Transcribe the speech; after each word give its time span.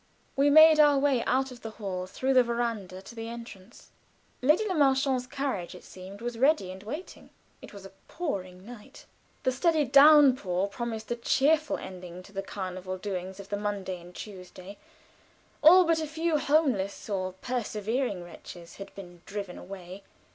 We 0.35 0.49
made 0.49 0.79
our 0.79 0.97
way 0.97 1.23
out 1.25 1.51
of 1.51 1.61
the 1.61 1.69
hall 1.77 2.07
through 2.07 2.33
the 2.33 2.41
veranda 2.41 3.03
to 3.03 3.13
the 3.13 3.29
entrance. 3.29 3.91
Lady 4.41 4.65
Le 4.67 4.73
Merchant's 4.73 5.27
carriage, 5.27 5.75
it 5.75 5.83
seemed, 5.83 6.21
was 6.21 6.39
ready 6.39 6.71
and 6.71 6.81
waiting. 6.81 7.29
It 7.61 7.71
was 7.71 7.85
a 7.85 7.91
pouring 8.07 8.65
night. 8.65 9.05
The 9.43 9.51
thaw 9.51 9.67
had 9.67 9.73
begun. 9.73 9.85
The 9.85 9.85
steady 9.85 9.85
downpour 9.85 10.67
promised 10.69 11.11
a 11.11 11.15
cheerful 11.15 11.77
ending 11.77 12.23
to 12.23 12.31
the 12.33 12.41
carnival 12.41 12.97
doings 12.97 13.39
of 13.39 13.49
the 13.49 13.57
Monday 13.57 14.01
and 14.01 14.15
Tuesday; 14.15 14.79
all 15.61 15.83
but 15.85 15.99
a 16.01 16.07
few 16.07 16.39
homeless 16.39 17.07
or 17.07 17.33
persevering 17.33 18.23
wretches 18.23 18.77
had 18.77 18.95
been 18.95 19.21
driven 19.27 19.59
away. 19.59 20.01